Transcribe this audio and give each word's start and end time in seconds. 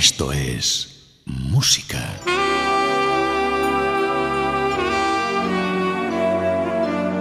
Esto 0.00 0.32
es 0.32 1.22
música. 1.26 1.98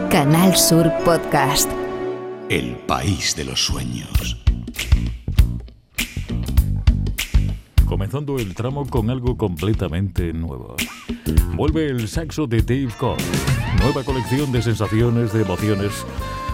Canal 0.09 0.55
Sur 0.55 0.89
Podcast. 1.03 1.69
El 2.47 2.77
país 2.77 3.35
de 3.35 3.43
los 3.43 3.65
sueños. 3.65 4.41
Comenzando 7.85 8.39
el 8.39 8.55
tramo 8.55 8.87
con 8.89 9.09
algo 9.09 9.35
completamente 9.35 10.31
nuevo. 10.31 10.77
Vuelve 11.55 11.87
el 11.87 12.07
saxo 12.07 12.47
de 12.47 12.61
Dave 12.61 12.93
Cobb. 12.97 13.17
Nueva 13.81 14.05
colección 14.05 14.53
de 14.53 14.61
sensaciones, 14.61 15.33
de 15.33 15.41
emociones 15.41 16.05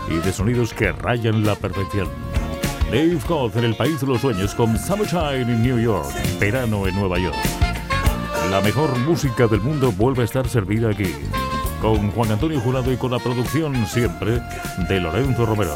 y 0.10 0.16
de 0.16 0.34
sonidos 0.34 0.74
que 0.74 0.92
rayan 0.92 1.46
la 1.46 1.54
perfección. 1.54 2.10
Dave 2.96 3.20
Cobb 3.28 3.58
en 3.58 3.66
el 3.66 3.76
país 3.76 4.00
de 4.00 4.08
los 4.08 4.22
sueños 4.22 4.56
con 4.56 4.80
Summertime 4.80 5.42
en 5.42 5.62
New 5.62 5.78
York, 5.78 6.08
verano 6.40 6.88
en 6.88 6.96
Nueva 6.96 7.20
York. 7.20 7.36
La 8.50 8.62
mejor 8.62 8.98
música 9.00 9.48
del 9.48 9.60
mundo 9.60 9.92
vuelve 9.92 10.22
a 10.22 10.24
estar 10.24 10.48
servida 10.48 10.92
aquí, 10.92 11.14
con 11.82 12.10
Juan 12.12 12.32
Antonio 12.32 12.58
Jurado 12.62 12.94
y 12.94 12.96
con 12.96 13.12
la 13.12 13.20
producción 13.20 13.86
siempre 13.86 14.40
de 14.88 15.02
Lorenzo 15.02 15.46
Romero. 15.46 15.76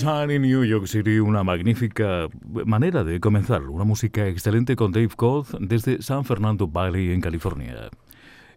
Summertime 0.00 0.34
in 0.34 0.42
New 0.42 0.64
York 0.64 0.86
City, 0.86 1.18
una 1.18 1.44
magnífica 1.44 2.28
manera 2.64 3.04
de 3.04 3.20
comenzar, 3.20 3.64
una 3.64 3.84
música 3.84 4.26
excelente 4.26 4.74
con 4.74 4.92
Dave 4.92 5.10
Codd 5.14 5.48
desde 5.60 6.00
San 6.00 6.24
Fernando 6.24 6.66
Valley 6.66 7.12
en 7.12 7.20
California. 7.20 7.90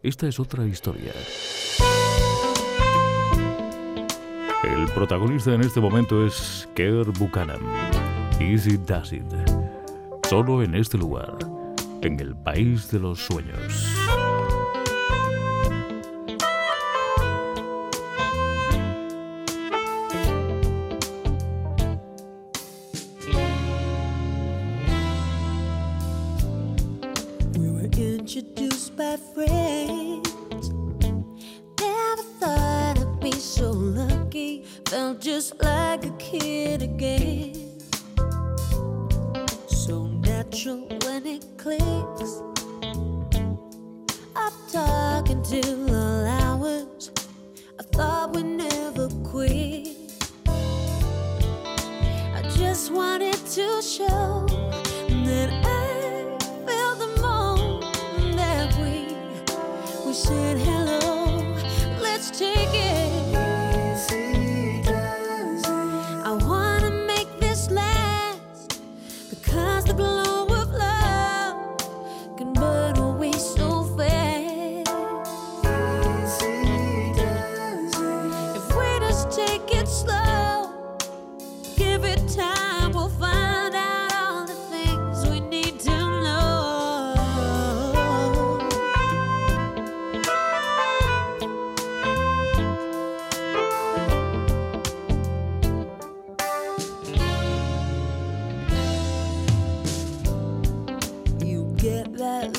Esta 0.02 0.28
es 0.28 0.40
otra 0.40 0.66
historia. 0.66 1.12
El 4.64 4.86
protagonista 4.94 5.53
en 5.53 5.62
este 5.62 5.82
momento 5.82 6.26
es 6.26 6.70
Kerr 6.76 7.12
Buchanan. 7.20 7.59
Easy 8.40 8.78
Does 8.78 9.12
It. 9.12 9.24
Solo 10.30 10.64
en 10.64 10.76
este 10.76 10.98
lugar, 10.98 11.38
en 12.02 12.22
el 12.22 12.38
país 12.38 12.90
de 12.90 13.00
los 13.00 13.20
sueños. 13.20 14.03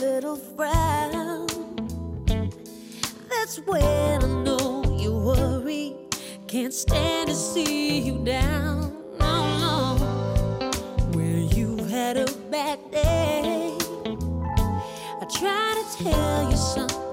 little 0.04 0.36
frown. 0.36 1.46
That's 3.30 3.56
when 3.64 3.82
I 4.22 4.42
know 4.44 4.84
you 4.98 5.12
worry. 5.16 5.96
Can't 6.46 6.74
stand 6.74 7.30
to 7.30 7.34
see 7.34 8.00
you 8.00 8.22
down. 8.22 8.92
No, 9.18 9.36
no. 9.64 10.70
When 11.14 11.48
you've 11.56 11.88
had 11.88 12.18
a 12.18 12.26
bad 12.50 12.78
day, 12.90 13.78
I 15.22 15.24
try 15.38 15.68
to 15.80 16.04
tell 16.04 16.50
you 16.50 16.56
something. 16.56 17.03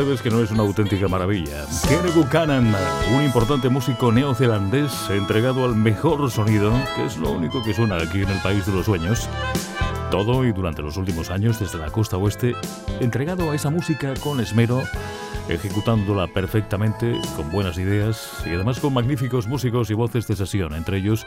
Ustedes 0.00 0.22
que 0.22 0.30
no 0.30 0.40
es 0.40 0.50
una 0.50 0.62
auténtica 0.62 1.08
maravilla. 1.08 1.66
Kenny 1.86 2.10
Buchanan, 2.14 2.74
un 3.14 3.22
importante 3.22 3.68
músico 3.68 4.10
neozelandés 4.10 5.10
entregado 5.10 5.66
al 5.66 5.76
mejor 5.76 6.30
sonido, 6.30 6.72
que 6.96 7.04
es 7.04 7.18
lo 7.18 7.32
único 7.32 7.62
que 7.62 7.74
suena 7.74 7.96
aquí 7.96 8.22
en 8.22 8.30
el 8.30 8.38
país 8.38 8.64
de 8.64 8.72
los 8.72 8.86
sueños. 8.86 9.28
Todo 10.10 10.46
y 10.46 10.52
durante 10.52 10.80
los 10.80 10.96
últimos 10.96 11.30
años 11.30 11.60
desde 11.60 11.76
la 11.76 11.90
costa 11.90 12.16
oeste, 12.16 12.54
entregado 13.00 13.50
a 13.50 13.54
esa 13.54 13.68
música 13.68 14.14
con 14.22 14.40
esmero, 14.40 14.82
ejecutándola 15.50 16.28
perfectamente, 16.28 17.20
con 17.36 17.50
buenas 17.50 17.76
ideas 17.76 18.42
y 18.46 18.54
además 18.54 18.80
con 18.80 18.94
magníficos 18.94 19.46
músicos 19.48 19.90
y 19.90 19.94
voces 19.94 20.26
de 20.26 20.36
sesión, 20.36 20.72
entre 20.72 20.96
ellos 20.96 21.26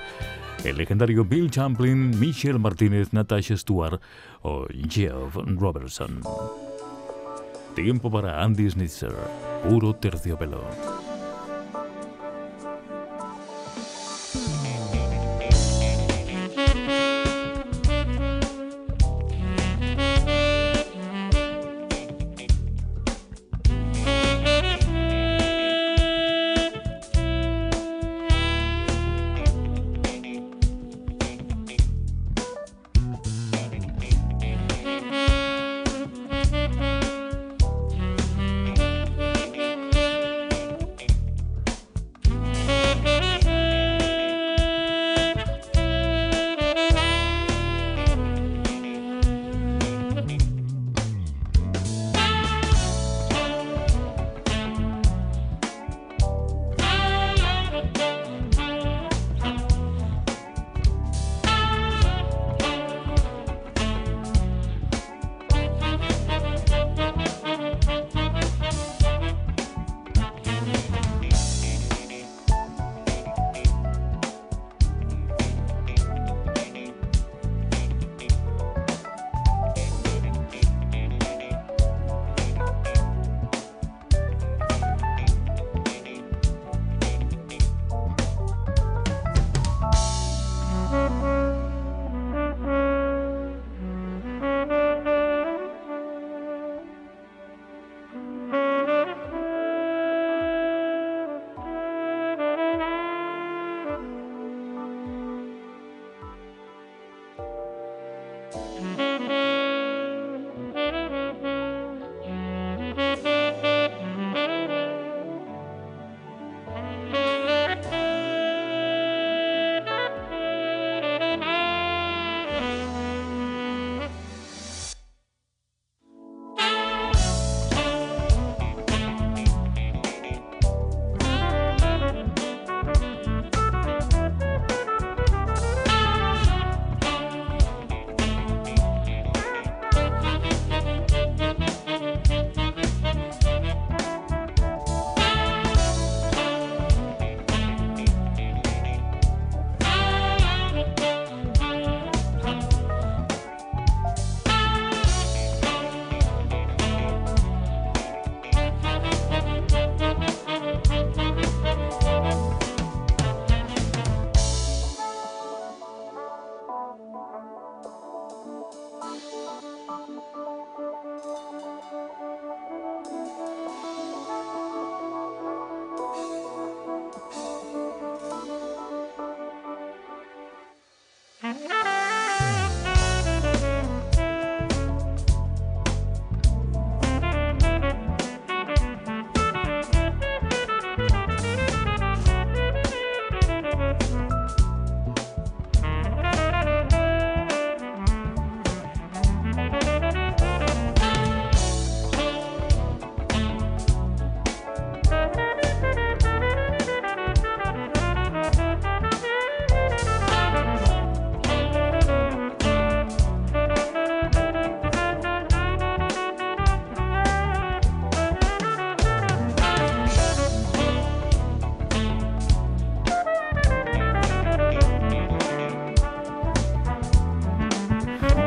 el 0.63 0.77
legendario 0.77 1.25
Bill 1.25 1.51
Champlin, 1.51 2.19
Michelle 2.19 2.57
Martínez, 2.57 3.13
Natasha 3.13 3.55
Stewart 3.55 4.01
o 4.41 4.65
Geoff 4.89 5.35
Robertson. 5.35 6.21
Tiempo 7.75 8.11
para 8.11 8.43
Andy 8.43 8.65
Snitzer, 8.67 9.13
puro 9.67 9.93
terciopelo. 9.95 10.61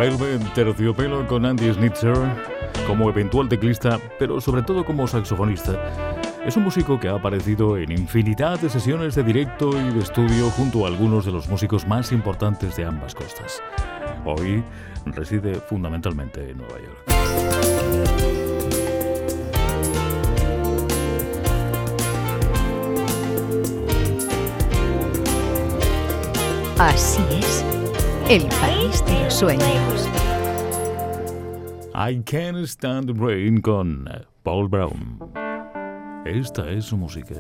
Velvet 0.07 0.55
Terciopelo 0.55 1.27
con 1.27 1.45
Andy 1.45 1.73
Schnitzer 1.73 2.15
como 2.87 3.11
eventual 3.11 3.49
teclista, 3.49 3.99
pero 4.21 4.41
sobre 4.41 4.63
todo 4.63 4.85
como 4.85 5.09
saxofonista. 5.09 5.73
Es 6.47 6.57
un 6.57 6.63
músico 6.63 7.01
que 7.01 7.09
ha 7.09 7.15
aparecido 7.15 7.77
en 7.77 7.91
infinidad 7.91 8.61
de 8.61 8.71
sesiones 8.71 9.17
de 9.17 9.25
directo 9.25 9.71
y 9.73 9.93
de 9.93 9.99
estudio 9.99 10.49
junto 10.51 10.85
a 10.85 10.89
algunos 10.89 11.25
de 11.25 11.33
los 11.33 11.49
músicos 11.49 11.89
más 11.89 12.13
importantes 12.13 12.77
de 12.77 12.85
ambas 12.85 13.17
costas. 13.17 13.61
Hoy 14.25 14.63
reside 15.07 15.55
fundamentalmente 15.57 16.51
en 16.51 16.59
Nueva 16.59 16.79
York. 16.79 17.03
Así 26.79 27.23
es, 27.41 27.65
el 28.29 28.45
país 28.47 29.05
de 29.07 29.25
los 29.25 29.35
sueños. 29.35 30.09
I 31.95 32.21
Can't 32.25 32.59
Stand 32.67 33.19
Rain 33.19 33.61
con 33.61 34.09
Paul 34.43 34.69
Brown. 34.69 35.19
Esta 36.27 36.69
es 36.71 36.87
su 36.87 36.97
música. 36.97 37.35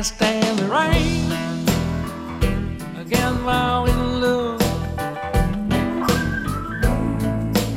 can't 0.00 0.16
stand 0.16 0.58
the 0.58 0.64
rain. 0.64 1.30
again 2.98 3.44
while 3.44 3.84
we 3.84 3.90
fall 3.90 4.08
in 4.08 4.20
love. 4.22 4.60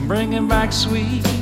Bringing 0.08 0.48
back 0.48 0.72
sweet 0.72 1.33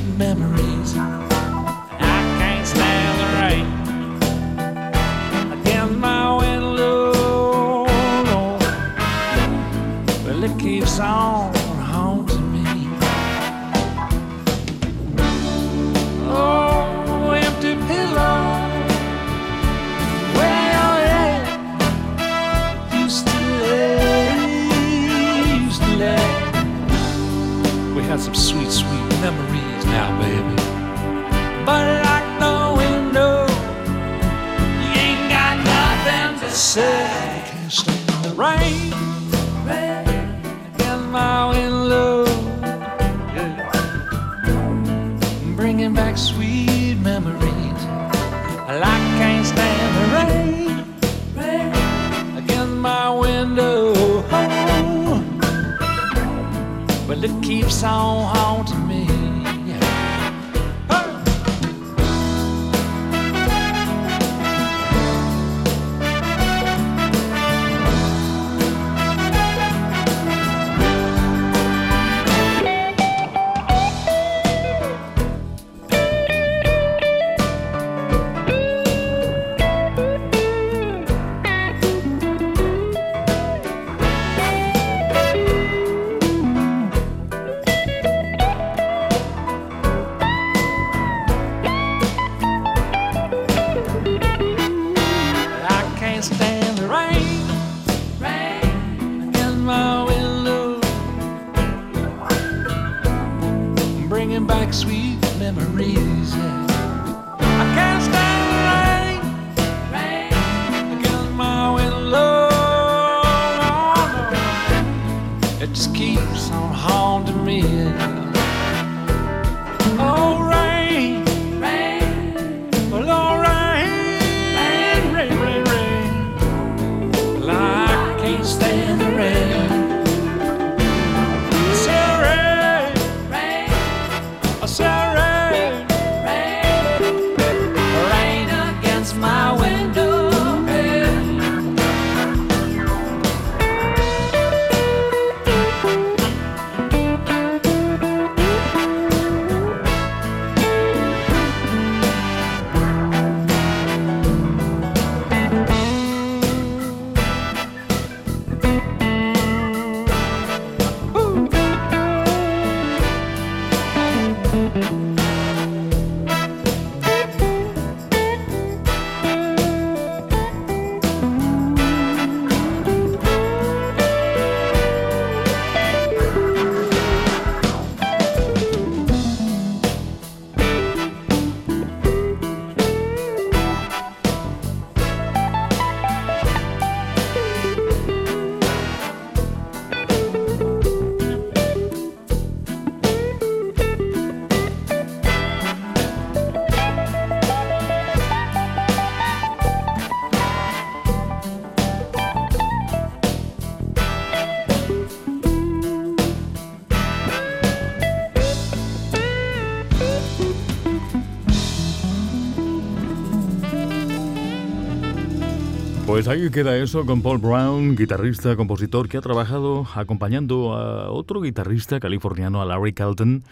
Pues 216.12 216.28
ahí 216.28 216.50
queda 216.50 216.76
eso 216.76 217.06
con 217.06 217.22
Paul 217.22 217.38
Brown, 217.38 217.96
guitarrista, 217.96 218.54
compositor 218.54 219.08
que 219.08 219.16
ha 219.16 219.22
trabajado 219.22 219.86
acompañando 219.94 220.74
a 220.74 221.10
otro 221.10 221.40
guitarrista 221.40 222.00
californiano, 222.00 222.62
Larry 222.66 222.92
Carlton, 222.92 223.42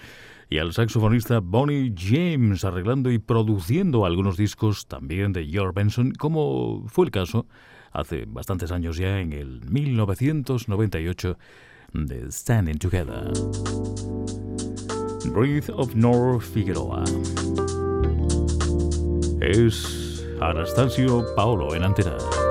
y 0.51 0.59
al 0.59 0.75
saxofonista 0.75 1.40
Bonnie 1.40 1.94
James, 1.96 2.62
arreglando 2.66 3.11
y 3.11 3.18
produciendo 3.18 4.05
algunos 4.05 4.37
discos 4.37 4.87
también 4.87 5.33
de 5.33 5.46
George 5.46 5.73
Benson, 5.75 6.12
como 6.12 6.87
fue 6.87 7.07
el 7.07 7.11
caso 7.11 7.46
hace 7.92 8.27
bastantes 8.27 8.70
años 8.73 8.99
ya, 8.99 9.20
en 9.20 9.33
el 9.33 9.62
1998, 9.64 11.38
de 11.94 12.31
Standing 12.31 12.79
Together. 12.79 13.33
Breath 15.33 15.70
of 15.70 15.94
North 15.94 16.42
Figueroa. 16.42 17.05
Es 19.40 20.27
Anastasio 20.42 21.25
Paolo 21.35 21.75
en. 21.75 22.49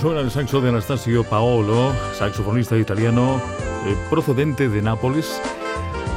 Suena 0.00 0.20
el 0.20 0.30
saxo 0.30 0.60
de 0.60 0.68
Anastasio 0.68 1.24
Paolo, 1.24 1.92
saxofonista 2.12 2.76
italiano 2.76 3.40
eh, 3.86 3.96
procedente 4.10 4.68
de 4.68 4.82
Nápoles, 4.82 5.40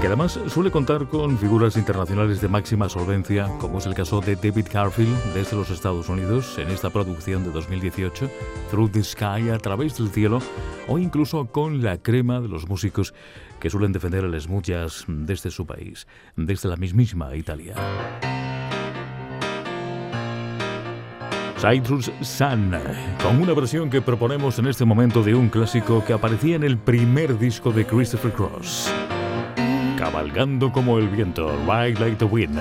que 0.01 0.07
además 0.07 0.39
suele 0.47 0.71
contar 0.71 1.07
con 1.07 1.37
figuras 1.37 1.77
internacionales 1.77 2.41
de 2.41 2.47
máxima 2.47 2.89
solvencia, 2.89 3.47
como 3.59 3.77
es 3.77 3.85
el 3.85 3.93
caso 3.93 4.21
de 4.21 4.35
David 4.35 4.67
Garfield 4.71 5.33
desde 5.33 5.55
los 5.55 5.69
Estados 5.69 6.09
Unidos 6.09 6.57
en 6.57 6.69
esta 6.69 6.89
producción 6.89 7.43
de 7.43 7.51
2018, 7.51 8.29
Through 8.69 8.91
the 8.91 9.03
Sky, 9.03 9.49
a 9.49 9.57
través 9.59 9.97
del 9.97 10.09
cielo, 10.09 10.39
o 10.87 10.97
incluso 10.97 11.45
con 11.45 11.81
la 11.81 11.99
crema 11.99 12.41
de 12.41 12.47
los 12.47 12.67
músicos 12.67 13.13
que 13.59 13.69
suelen 13.69 13.93
defender 13.93 14.25
el 14.25 14.39
smooth 14.41 14.63
jazz 14.63 15.05
desde 15.07 15.51
su 15.51 15.65
país, 15.65 16.07
desde 16.35 16.69
la 16.69 16.75
mismísima 16.75 17.35
Italia. 17.35 17.75
Citrus 21.60 22.10
Sun, 22.22 22.74
con 23.22 23.41
una 23.41 23.54
versión 23.54 23.89
que 23.89 24.02
proponemos 24.02 24.58
en 24.60 24.67
este 24.67 24.86
momento 24.86 25.22
de 25.22 25.36
un 25.36 25.50
clásico 25.50 26.04
que 26.06 26.13
aparecía 26.13 26.56
en 26.56 26.63
el 26.63 26.78
primer 26.78 27.38
disco 27.38 27.72
de 27.74 27.86
Christopher 27.86 28.32
Cross. 28.32 28.89
Cabalgando 29.98 30.72
como 30.72 30.98
el 31.00 31.10
viento, 31.10 31.52
Ride 31.67 32.00
Like 32.00 32.15
the 32.15 32.26
Wind. 32.26 32.60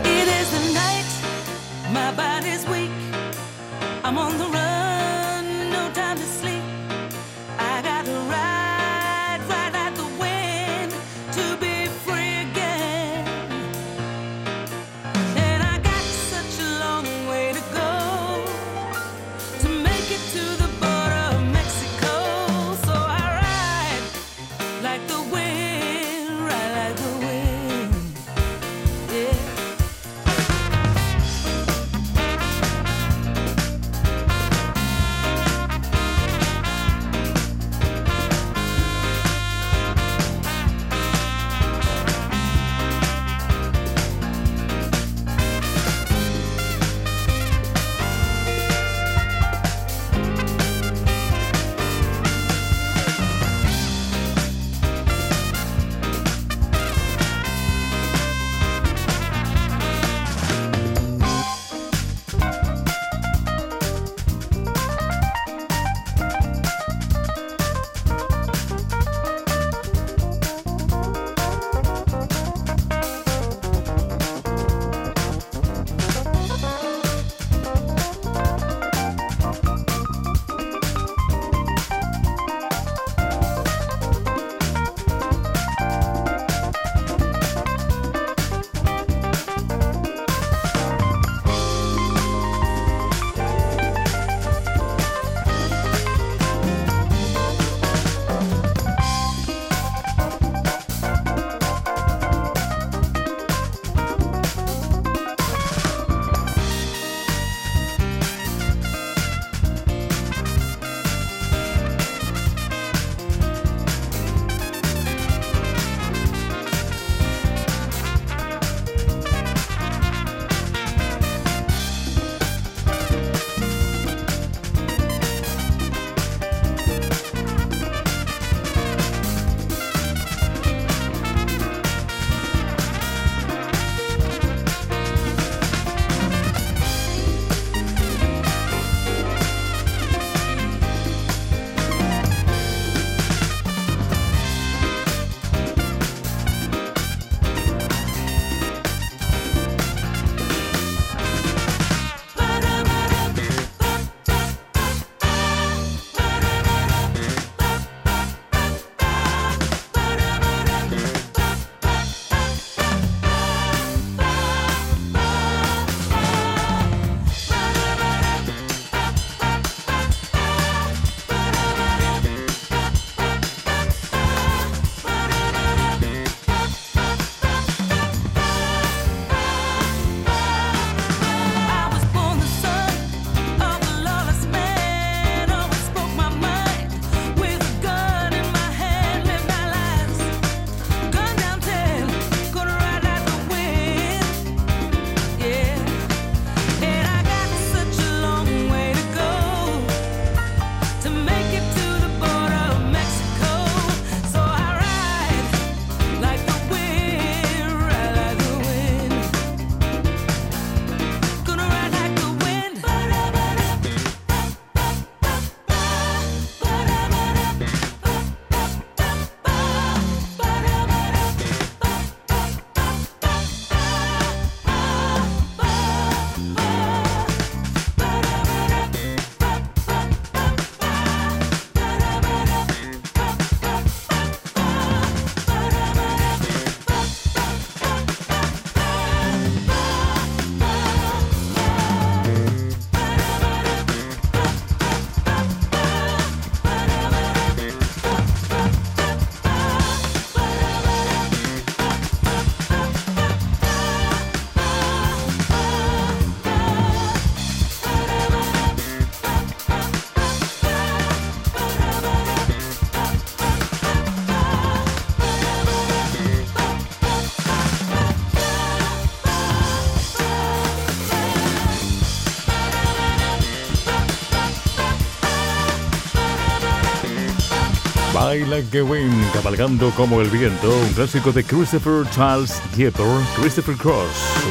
Baila 278.48 278.70
que 278.70 278.82
win, 278.82 279.10
cabalgando 279.34 279.90
como 279.90 280.20
el 280.22 280.30
viento, 280.30 280.70
un 280.70 280.92
clásico 280.94 281.32
de 281.32 281.44
Christopher 281.44 282.08
Charles 282.10 282.62
Dieter, 282.74 283.04
Christopher 283.38 283.76
Cross, 283.76 284.08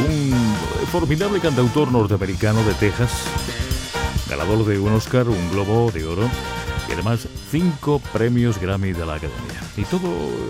un 0.08 0.34
formidable 0.92 1.40
cantautor 1.40 1.92
norteamericano 1.92 2.64
de 2.64 2.74
Texas, 2.76 3.12
ganador 4.30 4.66
de 4.66 4.78
un 4.78 4.94
Oscar, 4.94 5.28
un 5.28 5.52
Globo 5.52 5.90
de 5.92 6.06
Oro 6.06 6.30
y 6.88 6.94
además 6.94 7.28
cinco 7.50 8.00
premios 8.14 8.60
Grammy 8.60 8.92
de 8.94 9.06
la 9.06 9.16
Academia. 9.16 9.62
Y 9.76 9.84
todo, 9.84 10.10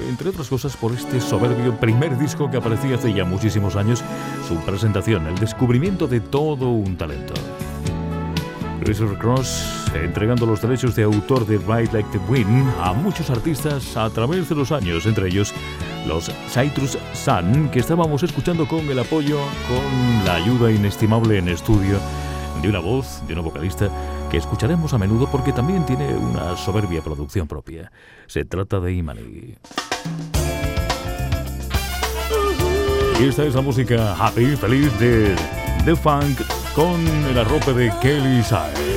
entre 0.09 0.29
otras 0.29 0.49
cosas, 0.49 0.75
por 0.75 0.91
este 0.91 1.21
soberbio 1.21 1.79
primer 1.79 2.17
disco 2.17 2.51
que 2.51 2.57
aparecía 2.57 2.95
hace 2.95 3.13
ya 3.13 3.23
muchísimos 3.23 3.75
años, 3.77 4.03
su 4.47 4.55
presentación, 4.65 5.25
el 5.27 5.37
descubrimiento 5.37 6.07
de 6.07 6.19
todo 6.19 6.69
un 6.69 6.97
talento. 6.97 7.33
Christopher 8.83 9.17
Cross 9.17 9.86
entregando 9.93 10.45
los 10.45 10.61
derechos 10.61 10.95
de 10.95 11.03
autor 11.03 11.45
de 11.45 11.57
Ride 11.57 11.91
Like 11.93 12.09
the 12.11 12.19
Wind 12.29 12.67
a 12.81 12.93
muchos 12.93 13.29
artistas 13.29 13.95
a 13.95 14.09
través 14.09 14.49
de 14.49 14.55
los 14.55 14.71
años, 14.71 15.05
entre 15.05 15.27
ellos 15.27 15.53
los 16.07 16.31
Citrus 16.49 16.97
Sun, 17.13 17.69
que 17.69 17.79
estábamos 17.79 18.23
escuchando 18.23 18.67
con 18.67 18.87
el 18.89 18.99
apoyo, 18.99 19.39
con 19.67 20.25
la 20.25 20.35
ayuda 20.35 20.71
inestimable 20.71 21.37
en 21.37 21.49
estudio 21.49 21.99
de 22.61 22.69
una 22.69 22.79
voz, 22.79 23.21
de 23.27 23.33
una 23.33 23.41
vocalista 23.41 23.89
que 24.29 24.37
escucharemos 24.37 24.93
a 24.93 24.97
menudo 24.97 25.29
porque 25.31 25.53
también 25.53 25.85
tiene 25.85 26.15
una 26.15 26.55
soberbia 26.55 27.01
producción 27.01 27.47
propia. 27.47 27.91
Se 28.27 28.45
trata 28.45 28.79
de 28.79 28.93
Imani. 28.93 29.55
Y 33.19 33.23
esta 33.23 33.43
es 33.45 33.55
la 33.55 33.61
música 33.61 34.15
happy, 34.15 34.55
feliz 34.55 34.99
de 34.99 35.35
The 35.85 35.95
Funk 35.95 36.39
con 36.75 37.05
el 37.29 37.37
arrope 37.39 37.73
de 37.73 37.91
Kelly 38.01 38.43
Sai. 38.43 38.96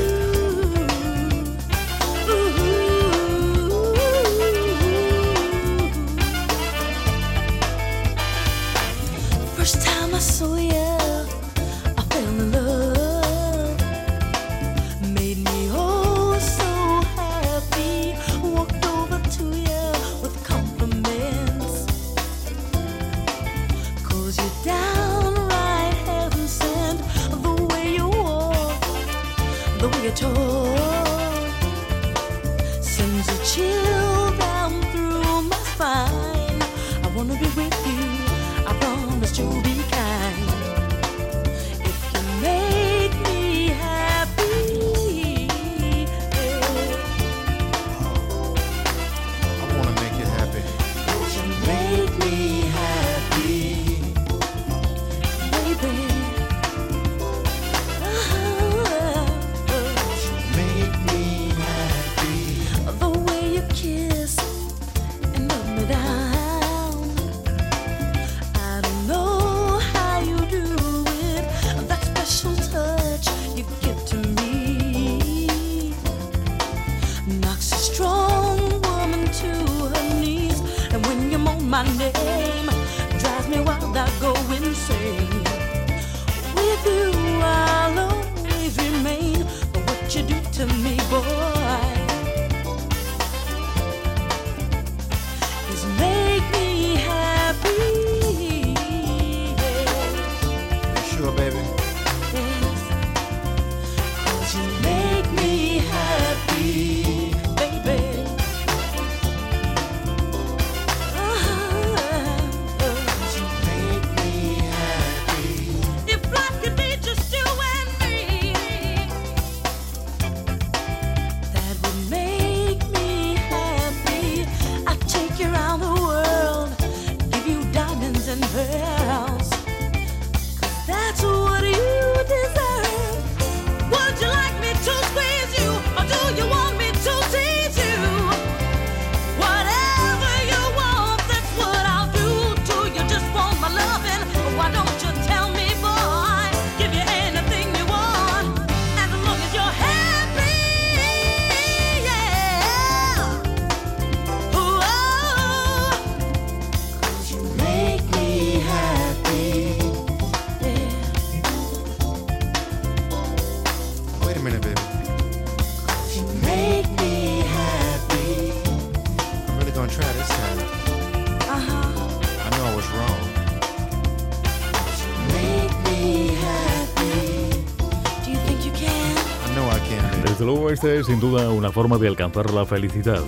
Esta 180.81 180.95
es 180.95 181.07
sin 181.09 181.21
duda 181.21 181.51
una 181.51 181.71
forma 181.71 181.99
de 181.99 182.09
alcanzar 182.09 182.51
la 182.55 182.64
felicidad, 182.64 183.21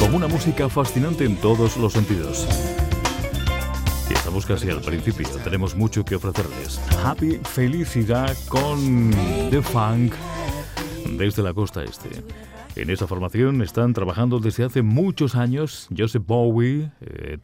con 0.00 0.14
una 0.14 0.28
música 0.28 0.70
fascinante 0.70 1.26
en 1.26 1.36
todos 1.36 1.76
los 1.76 1.92
sentidos. 1.92 2.48
Y 4.08 4.14
estamos 4.14 4.46
casi 4.46 4.70
al 4.70 4.80
principio, 4.80 5.28
tenemos 5.44 5.76
mucho 5.76 6.06
que 6.06 6.14
ofrecerles. 6.14 6.80
Happy 7.04 7.38
Felicidad 7.44 8.34
con 8.48 9.10
The 9.50 9.60
Funk 9.60 10.14
desde 11.18 11.42
la 11.42 11.52
costa 11.52 11.84
este. 11.84 12.08
En 12.76 12.88
esa 12.88 13.06
formación 13.06 13.60
están 13.60 13.92
trabajando 13.92 14.38
desde 14.38 14.64
hace 14.64 14.80
muchos 14.80 15.34
años 15.34 15.88
Joseph 15.94 16.24
Bowie, 16.26 16.90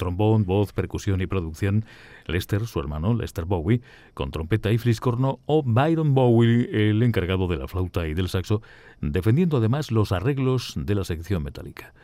trombón, 0.03 0.45
voz, 0.45 0.73
percusión 0.73 1.21
y 1.21 1.29
producción, 1.29 1.85
Lester, 2.27 2.67
su 2.67 2.81
hermano, 2.81 3.15
Lester 3.15 3.45
Bowie, 3.45 3.83
con 4.15 4.33
trompeta 4.33 4.73
y 4.73 4.79
fliscorno, 4.79 5.39
o 5.47 5.63
Byron 5.63 6.13
Bowie, 6.13 6.91
el 6.91 7.03
encargado 7.05 7.47
de 7.47 7.57
la 7.57 7.69
flauta 7.69 8.09
y 8.09 8.15
del 8.15 8.29
saxo, 8.29 8.63
defendiendo 9.01 9.59
además 9.59 9.93
los 9.93 10.11
arreglos 10.11 10.75
de 10.77 10.95
la 10.97 11.05
sección 11.05 11.45
metálica 11.45 11.95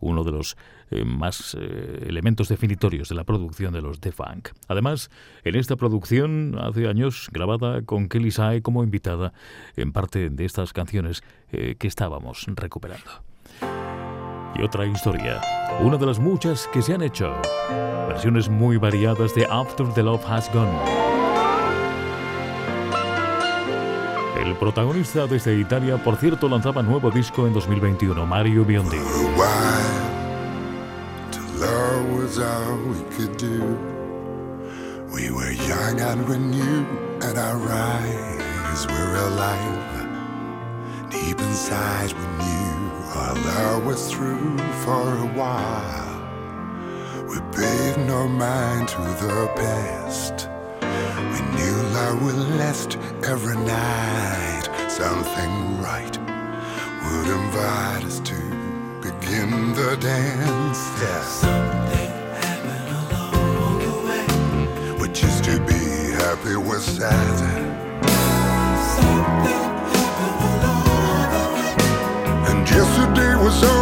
uno 0.00 0.22
de 0.22 0.30
los 0.30 0.56
eh, 0.92 1.04
más 1.04 1.56
eh, 1.58 2.04
elementos 2.06 2.48
definitorios 2.48 3.08
de 3.08 3.16
la 3.16 3.24
producción 3.24 3.72
de 3.72 3.82
los 3.82 3.98
The 3.98 4.12
Funk. 4.12 4.50
Además, 4.68 5.10
en 5.42 5.56
esta 5.56 5.74
producción, 5.74 6.56
hace 6.60 6.86
años, 6.86 7.28
grabada 7.32 7.82
con 7.82 8.08
Kelly 8.08 8.30
Sae 8.30 8.62
como 8.62 8.84
invitada 8.84 9.32
en 9.76 9.90
parte 9.90 10.30
de 10.30 10.44
estas 10.44 10.72
canciones 10.72 11.24
eh, 11.50 11.74
que 11.76 11.88
estábamos 11.88 12.46
recuperando 12.54 13.27
y 14.54 14.62
otra 14.62 14.86
historia, 14.86 15.40
una 15.80 15.96
de 15.96 16.06
las 16.06 16.18
muchas 16.18 16.68
que 16.72 16.82
se 16.82 16.94
han 16.94 17.02
hecho. 17.02 17.34
Versiones 18.08 18.48
muy 18.48 18.76
variadas 18.76 19.34
de 19.34 19.46
After 19.50 19.86
the 19.94 20.02
Love 20.02 20.24
Has 20.28 20.52
Gone. 20.52 20.78
El 24.44 24.56
protagonista 24.56 25.26
desde 25.26 25.54
Italia, 25.54 26.02
por 26.02 26.16
cierto, 26.16 26.48
lanzaba 26.48 26.82
nuevo 26.82 27.10
disco 27.10 27.46
en 27.46 27.52
2021, 27.52 28.26
Mario 28.26 28.64
Biondi. 28.64 28.98
We 35.10 35.30
were 35.30 35.52
young 35.52 36.00
and 36.00 36.28
we 36.28 36.36
knew, 36.36 36.86
our 37.22 37.68
eyes 37.70 38.86
were 38.86 39.16
alive. 39.16 40.06
Deep 41.10 41.40
inside, 41.40 42.12
we 42.12 42.44
knew 42.44 42.87
Allow 43.14 43.88
us 43.90 44.10
through 44.10 44.58
for 44.84 45.16
a 45.16 45.26
while. 45.34 46.14
We 47.28 47.40
paid 47.56 47.96
no 48.06 48.28
mind 48.28 48.88
to 48.88 48.98
the 48.98 49.50
past. 49.56 50.48
We 50.82 51.40
knew 51.56 51.76
love 51.94 52.22
would 52.22 52.36
last 52.58 52.98
every 53.24 53.56
night. 53.56 54.68
Something 54.88 55.80
right 55.80 56.18
would 56.18 57.28
invite 57.28 58.04
us 58.04 58.20
to 58.20 58.34
begin 59.00 59.72
the 59.72 59.96
dance. 60.00 60.80
Yeah. 61.00 61.22
Something 61.22 62.10
happened 62.42 62.90
along 63.10 63.78
the 63.86 63.94
way. 64.06 65.00
We 65.00 65.08
used 65.08 65.44
to 65.44 65.58
be 65.60 66.12
happy 66.12 66.56
with 66.56 66.82
sad. 66.82 67.38
Something. 68.96 69.77
So. 73.50 73.77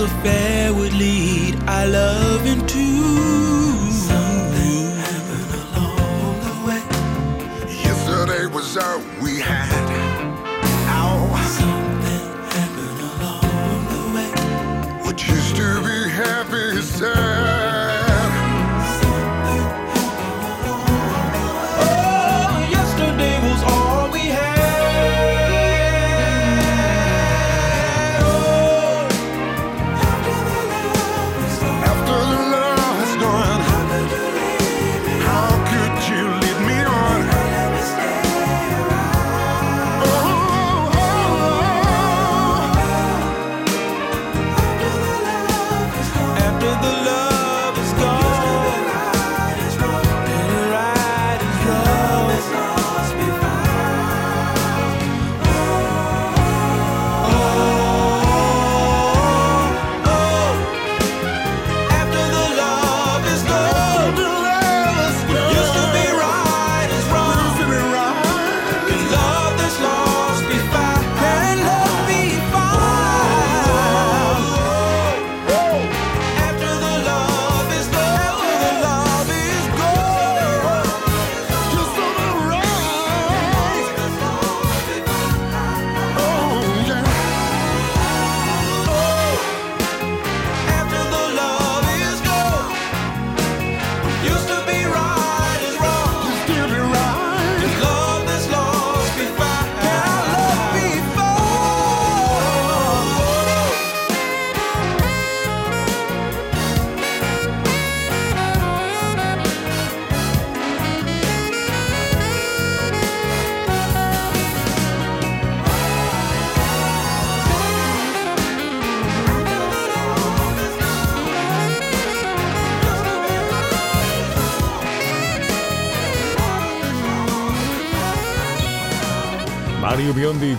affair 0.00 0.72
would 0.72 0.92
lead. 0.92 1.56
I 1.66 1.86
love 1.86 2.46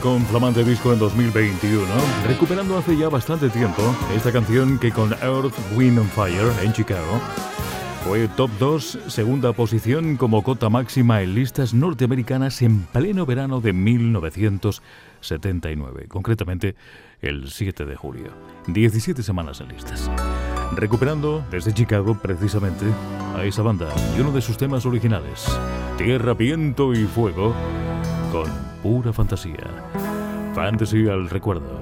con 0.02 0.26
flamante 0.26 0.64
disco 0.64 0.92
en 0.94 1.00
2021, 1.00 1.86
recuperando 2.28 2.78
hace 2.78 2.96
ya 2.98 3.10
bastante 3.10 3.50
tiempo 3.50 3.82
esta 4.16 4.32
canción 4.32 4.80
que 4.80 4.92
con 4.92 5.12
Earth, 5.14 5.54
Wind 5.76 5.98
and 6.00 6.12
Fire 6.12 6.52
en 6.64 6.72
Chicago 6.74 7.20
fue 8.04 8.28
top 8.30 8.50
2, 8.60 9.00
segunda 9.08 9.54
posición 9.54 10.18
como 10.18 10.44
cota 10.44 10.70
máxima 10.70 11.22
en 11.22 11.36
listas 11.36 11.74
norteamericanas 11.74 12.62
en 12.62 12.82
pleno 12.84 13.26
verano 13.26 13.62
de 13.62 13.74
1979, 13.74 16.08
concretamente 16.08 16.76
el 17.22 17.50
7 17.50 17.86
de 17.86 17.96
julio. 17.96 18.32
17 18.68 19.22
semanas 19.22 19.60
en 19.62 19.68
listas. 19.70 20.12
Recuperando 20.76 21.44
desde 21.52 21.74
Chicago 21.74 22.18
precisamente 22.20 22.86
a 23.36 23.44
esa 23.44 23.64
banda 23.64 23.90
y 24.18 24.22
uno 24.22 24.32
de 24.32 24.42
sus 24.42 24.58
temas 24.58 24.86
originales, 24.86 25.46
Tierra, 25.98 26.34
Viento 26.34 26.94
y 26.94 27.04
Fuego, 27.06 27.54
con 28.32 28.50
pura 28.82 29.14
fantasía. 29.14 29.89
Fantasy 30.54 31.08
al 31.08 31.30
recuerdo. 31.30 31.79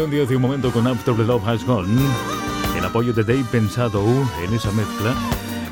Mario 0.00 0.08
Biondi 0.08 0.24
hace 0.24 0.36
un 0.36 0.42
momento 0.42 0.72
con 0.72 0.86
After 0.86 1.14
the 1.14 1.24
Love 1.24 1.46
Has 1.46 1.64
Gone, 1.64 2.00
en 2.74 2.84
apoyo 2.84 3.12
de 3.12 3.22
Dave 3.22 3.44
Pensado 3.52 4.02
en 4.42 4.54
esa 4.54 4.70
mezcla, 4.72 5.14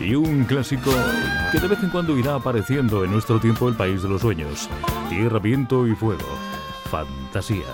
y 0.01 0.15
un 0.15 0.45
clásico 0.45 0.91
que 1.51 1.59
de 1.59 1.67
vez 1.67 1.79
en 1.83 1.89
cuando 1.89 2.19
irá 2.19 2.35
apareciendo 2.35 3.05
en 3.05 3.13
nuestro 3.13 3.41
tiempo 3.41 3.69
El 3.69 3.75
País 3.75 4.03
de 4.03 4.09
los 4.11 4.21
Sueños, 4.21 4.69
Tierra, 5.09 5.39
Viento 5.39 5.87
y 5.87 5.95
Fuego, 5.95 6.27
Fantasía, 6.91 7.65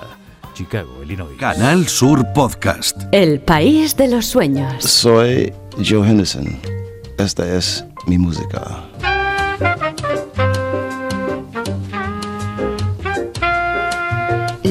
Chicago, 0.52 1.02
Illinois. 1.02 1.36
Canal 1.38 1.88
Sur 1.88 2.24
Podcast. 2.32 3.02
El 3.10 3.40
País 3.40 3.96
de 3.96 4.06
los 4.06 4.26
Sueños. 4.26 4.84
Soy 4.84 5.52
Joe 5.84 6.08
Henderson. 6.08 6.56
Esta 7.18 7.52
es 7.52 7.84
mi 8.06 8.16
música. 8.16 8.84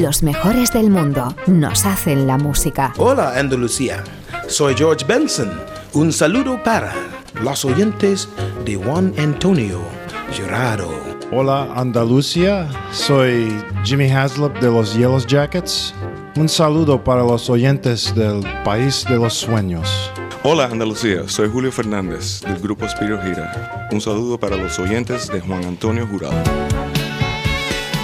Los 0.04 0.22
mejores 0.22 0.74
del 0.74 0.90
mundo 0.90 1.34
nos 1.48 1.86
hacen 1.86 2.28
la 2.28 2.38
música. 2.38 2.92
Hola 2.98 3.40
Andalucía, 3.40 4.04
soy 4.50 4.76
George 4.76 5.06
Benson. 5.06 5.50
Un 5.94 6.12
saludo 6.12 6.62
para 6.62 6.94
los 7.42 7.64
oyentes 7.64 8.28
de 8.66 8.76
Juan 8.76 9.14
Antonio 9.18 9.80
Jurado. 10.36 10.90
Hola 11.32 11.70
Andalucía, 11.78 12.68
soy 12.92 13.58
Jimmy 13.86 14.12
Haslip 14.12 14.54
de 14.60 14.70
los 14.70 14.94
Yellow 14.94 15.26
Jackets. 15.26 15.94
Un 16.36 16.50
saludo 16.50 17.02
para 17.02 17.24
los 17.24 17.50
oyentes 17.50 18.14
del 18.14 18.44
País 18.66 19.06
de 19.08 19.16
los 19.16 19.34
Sueños. 19.34 20.12
Hola 20.44 20.66
Andalucía, 20.66 21.30
soy 21.30 21.50
Julio 21.50 21.72
Fernández 21.72 22.42
del 22.42 22.60
grupo 22.60 22.86
Spiro 22.90 23.22
Gira. 23.22 23.88
Un 23.90 24.02
saludo 24.02 24.38
para 24.38 24.58
los 24.58 24.78
oyentes 24.80 25.30
de 25.30 25.40
Juan 25.40 25.64
Antonio 25.64 26.06
Jurado. 26.06 26.44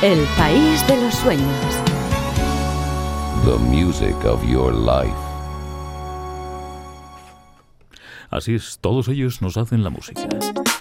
El 0.02 0.20
País 0.38 0.88
de 0.88 0.96
los 0.96 1.14
Sueños. 1.14 1.79
The 3.50 3.58
music 3.58 4.26
of 4.26 4.48
your 4.48 4.72
life. 4.72 5.12
Así 8.30 8.54
es, 8.54 8.78
todos 8.80 9.08
ellos 9.08 9.42
nos 9.42 9.58
hacen 9.58 9.84
la 9.84 9.90
música. 9.90 10.28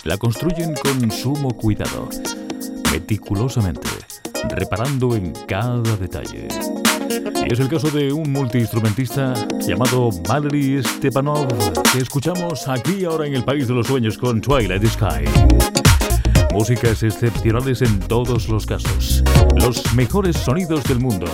La 0.05 0.19
construyen 0.19 0.75
con 0.75 1.11
sumo 1.11 1.57
cuidado, 1.57 2.11
meticulosamente, 2.93 3.89
reparando 4.51 5.16
en 5.16 5.33
cada 5.47 5.97
detalle. 5.97 6.49
Y 7.47 7.51
es 7.51 7.59
el 7.59 7.71
caso 7.71 7.91
de 7.91 8.12
un 8.12 8.31
multiinstrumentista 8.31 9.33
llamado 9.66 10.11
Valery 10.29 10.83
Stepanov, 10.85 11.49
que 11.91 12.01
escuchamos 12.01 12.69
aquí 12.69 13.07
ahora 13.07 13.27
en 13.27 13.35
el 13.35 13.45
País 13.45 13.66
de 13.66 13.73
los 13.73 13.87
Sueños 13.87 14.19
con 14.19 14.43
Twilight 14.43 14.85
Sky. 14.85 15.25
Músicas 16.53 17.03
excepcionales 17.03 17.81
en 17.81 17.99
todos 18.01 18.51
los 18.51 18.66
casos. 18.66 19.25
Los 19.57 19.95
mejores 19.95 20.37
sonidos 20.37 20.85
del 20.85 21.01
mundo. 21.01 21.25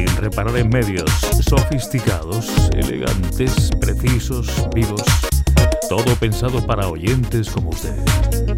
Sin 0.00 0.16
reparar 0.16 0.56
en 0.56 0.70
medios 0.70 1.10
sofisticados, 1.46 2.48
elegantes, 2.72 3.70
precisos, 3.82 4.48
vivos. 4.74 5.02
Todo 5.90 6.16
pensado 6.18 6.64
para 6.66 6.88
oyentes 6.88 7.50
como 7.50 7.68
usted. 7.68 8.49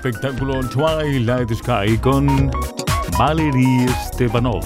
Espectáculo 0.00 0.66
Twilight 0.66 1.52
Sky 1.52 1.98
con 1.98 2.50
Valery 3.18 3.86
Stepanov. 4.06 4.64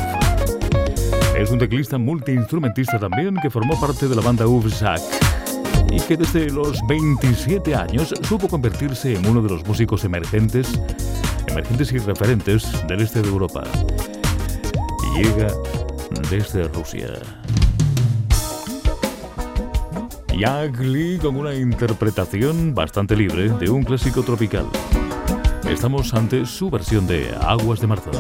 Es 1.37 1.51
un 1.51 1.59
teclista 1.59 1.99
multiinstrumentista 1.99 3.01
también 3.01 3.35
que 3.43 3.51
formó 3.51 3.79
parte 3.81 4.07
de 4.07 4.15
la 4.15 4.23
banda 4.23 4.47
Uvsak 4.47 5.01
y 5.91 6.01
que 6.03 6.17
desde 6.17 6.51
los 6.51 6.79
27 6.87 7.75
años 7.75 8.15
supo 8.23 8.47
convertirse 8.47 9.17
en 9.17 9.27
uno 9.27 9.43
de 9.43 9.49
los 9.49 9.67
músicos 9.67 10.05
emergentes, 10.05 10.81
emergentes 11.49 11.91
y 11.91 11.99
referentes 11.99 12.87
del 12.87 13.01
este 13.01 13.21
de 13.21 13.29
Europa. 13.29 13.65
Llega 15.17 15.49
desde 16.31 16.69
Rusia. 16.69 17.09
Jack 20.39 20.79
Lee 20.79 21.19
con 21.21 21.35
una 21.35 21.55
interpretación 21.55 22.73
bastante 22.73 23.17
libre 23.17 23.49
de 23.49 23.69
un 23.69 23.83
clásico 23.83 24.23
tropical. 24.23 24.67
Estamos 25.75 26.15
ante 26.15 26.47
su 26.47 26.71
versión 26.71 27.07
de 27.09 27.35
Aguas 27.35 27.81
de 27.81 27.89
Marzo. 27.89 28.11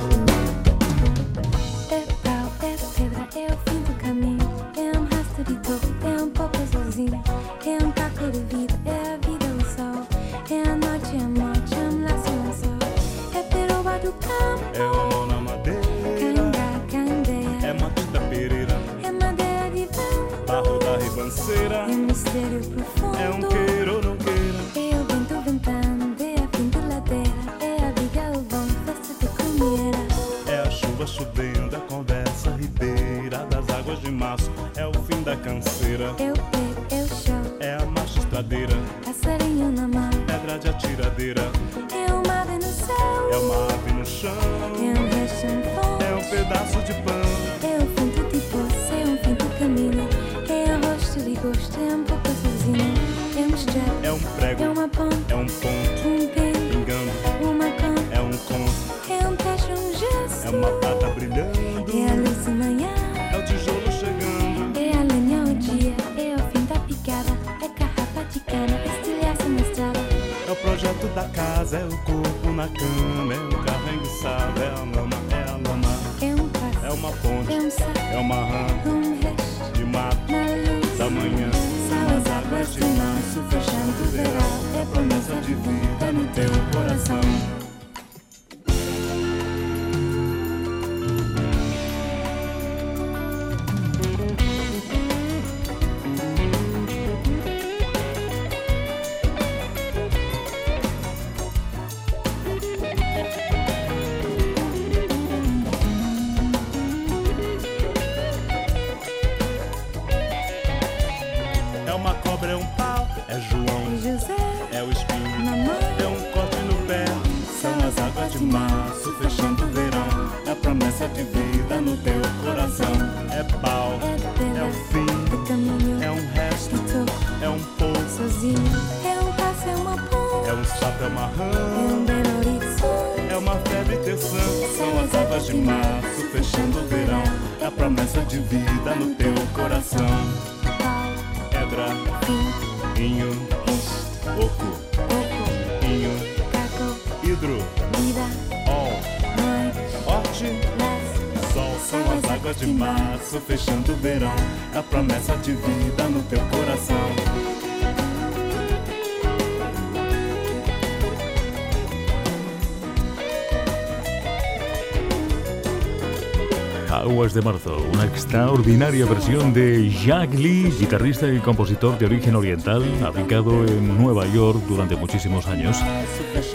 Extraordinaria 168.24 169.04
versión 169.04 169.52
de 169.52 169.90
Jack 169.90 170.32
Lee, 170.32 170.72
guitarrista 170.80 171.30
y 171.30 171.40
compositor 171.40 171.98
de 171.98 172.06
origen 172.06 172.34
oriental, 172.34 172.82
afincado 173.04 173.66
en 173.66 173.98
Nueva 174.02 174.26
York 174.26 174.62
durante 174.66 174.96
muchísimos 174.96 175.46
años, 175.46 175.78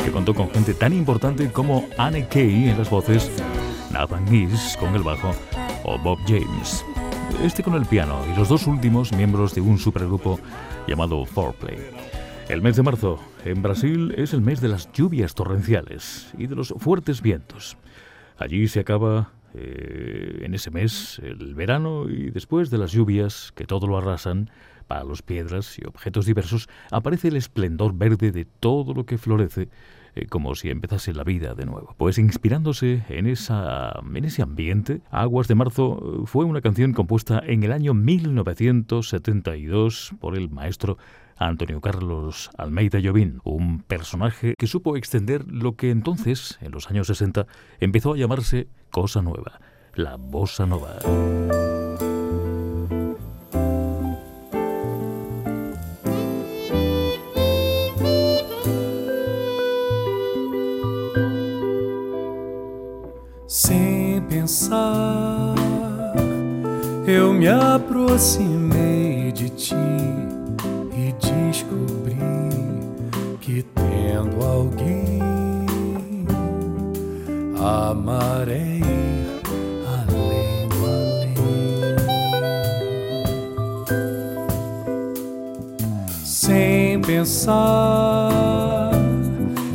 que 0.03 0.11
contó 0.11 0.33
con 0.33 0.49
gente 0.49 0.73
tan 0.73 0.93
importante 0.93 1.51
como 1.51 1.87
Anne 1.97 2.27
Kay 2.27 2.69
en 2.69 2.77
las 2.77 2.89
voces, 2.89 3.31
Nathan 3.91 4.27
East 4.33 4.79
con 4.79 4.95
el 4.95 5.03
bajo 5.03 5.31
o 5.83 5.99
Bob 5.99 6.17
James. 6.27 6.83
Este 7.43 7.61
con 7.61 7.75
el 7.75 7.85
piano 7.85 8.19
y 8.33 8.35
los 8.35 8.49
dos 8.49 8.65
últimos 8.65 9.13
miembros 9.13 9.53
de 9.53 9.61
un 9.61 9.77
supergrupo 9.77 10.39
llamado 10.87 11.23
Foreplay. 11.23 11.77
El 12.49 12.63
mes 12.63 12.77
de 12.77 12.83
marzo 12.83 13.19
en 13.45 13.61
Brasil 13.61 14.15
es 14.17 14.33
el 14.33 14.41
mes 14.41 14.59
de 14.59 14.69
las 14.69 14.91
lluvias 14.91 15.35
torrenciales 15.35 16.31
y 16.35 16.47
de 16.47 16.55
los 16.55 16.73
fuertes 16.79 17.21
vientos. 17.21 17.77
Allí 18.39 18.67
se 18.67 18.79
acaba 18.79 19.33
eh, 19.53 20.41
en 20.43 20.53
ese 20.53 20.71
mes 20.71 21.21
el 21.23 21.55
verano 21.55 22.09
y 22.09 22.31
después 22.31 22.69
de 22.69 22.77
las 22.77 22.91
lluvias 22.91 23.53
que 23.55 23.65
todo 23.65 23.87
lo 23.87 23.97
arrasan, 23.97 24.49
para 24.89 25.03
los 25.03 25.21
piedras 25.21 25.77
y 25.77 25.85
objetos 25.85 26.25
diversos 26.25 26.67
aparece 26.89 27.27
el 27.27 27.35
esplendor 27.35 27.93
verde 27.93 28.31
de 28.31 28.45
todo 28.45 28.95
lo 28.95 29.05
que 29.05 29.19
florece 29.19 29.69
eh, 30.15 30.25
como 30.25 30.55
si 30.55 30.71
empezase 30.71 31.13
la 31.13 31.23
vida 31.23 31.53
de 31.53 31.67
nuevo. 31.67 31.93
Pues 31.95 32.17
inspirándose 32.17 33.03
en, 33.07 33.27
esa, 33.27 33.93
en 34.15 34.25
ese 34.25 34.41
ambiente, 34.41 35.01
Aguas 35.11 35.47
de 35.47 35.53
Marzo 35.53 35.99
eh, 36.01 36.21
fue 36.25 36.45
una 36.45 36.61
canción 36.61 36.93
compuesta 36.93 37.39
en 37.45 37.61
el 37.63 37.71
año 37.71 37.93
1972 37.93 40.13
por 40.19 40.35
el 40.35 40.49
maestro 40.49 40.97
Antonio 41.39 41.79
Carlos 41.79 42.51
Almeida 42.57 42.99
Llovín, 42.99 43.39
un 43.45 43.81
personaje 43.81 44.55
que 44.57 44.67
supo 44.67 44.97
extender 44.97 45.45
lo 45.47 45.75
que 45.75 45.89
entonces, 45.89 46.57
en 46.61 46.71
los 46.71 46.89
años 46.89 47.07
60, 47.07 47.47
empezó 47.79 48.13
a 48.13 48.17
llamarse 48.17 48.67
Cosa 48.91 49.21
Nueva, 49.21 49.59
la 49.95 50.17
Bossa 50.17 50.65
Nova. 50.65 50.99
Sem 63.47 64.21
pensar, 64.29 65.55
eu 67.07 67.33
me 67.33 67.47
aproximei 67.47 69.31
de 69.31 69.49
ti 69.49 70.18
que 74.09 74.15
tendo 74.15 74.43
alguém 74.43 75.19
amarei 77.57 78.81
além 79.85 80.67
do 80.67 80.85
além. 80.85 81.35
Sem 86.23 86.99
pensar 87.01 88.91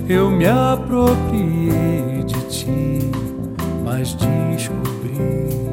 eu 0.09 0.31
me 0.31 0.47
apropriei 0.47 2.25
de 2.27 2.41
ti, 2.49 3.11
mas 3.85 4.15
descobri, 4.15 5.64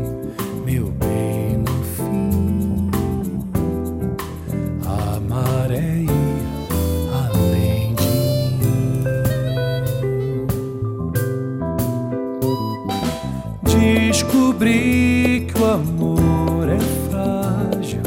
Descobri 14.62 15.48
que 15.52 15.60
o 15.60 15.66
amor 15.66 16.70
é 16.70 16.78
frágil 17.10 18.02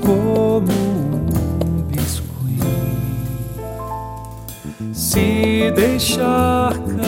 como 0.00 0.70
um 0.70 1.82
biscoito. 1.88 2.66
Se 4.92 5.72
deixar 5.74 6.78
cair 6.78 7.07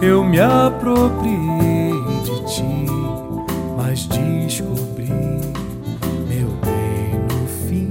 eu 0.00 0.24
me 0.24 0.40
apropriei 0.40 1.92
de 2.24 2.44
ti, 2.46 2.86
mas 3.76 4.06
descobri, 4.06 5.12
meu 6.28 6.50
bem, 6.64 7.18
no 7.28 7.46
fim, 7.46 7.90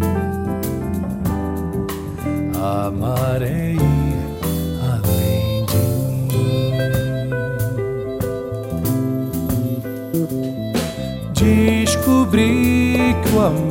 amar 2.55 3.41
é 3.41 3.75
além 4.93 5.65
de 5.65 5.83
mim. 6.27 6.71
Descobri 11.33 13.15
que 13.23 13.29
o 13.35 13.39
amor 13.41 13.70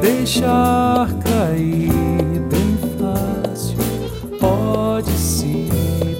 deixar 0.00 1.08
cair 1.24 1.92
bem 2.48 2.78
fácil, 2.98 3.78
pode 4.38 5.10
se 5.12 5.68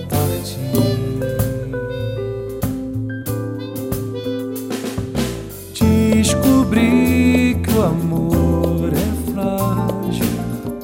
partir. 0.09 0.61
Descobri 6.13 7.57
que 7.63 7.71
o 7.73 7.83
amor 7.83 8.93
é 8.93 9.33
frágil 9.33 10.27